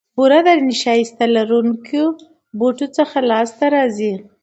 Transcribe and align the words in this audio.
بوره 0.15 0.39
د 0.47 0.49
نیشاسته 0.69 1.25
لرونکو 1.35 2.03
بوټو 2.59 2.87
څخه 2.97 3.17
لاسته 3.31 3.65
راځي. 3.75 4.13